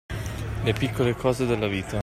[0.65, 1.99] Le piccole cose della vita.